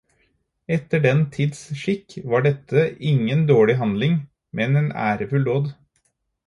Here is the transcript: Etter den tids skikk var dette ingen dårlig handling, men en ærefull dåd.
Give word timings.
Etter 0.75 1.03
den 1.03 1.21
tids 1.35 1.59
skikk 1.81 2.15
var 2.33 2.47
dette 2.47 2.87
ingen 3.13 3.47
dårlig 3.53 3.77
handling, 3.83 4.19
men 4.61 4.83
en 4.85 4.93
ærefull 5.11 5.49
dåd. 5.53 5.73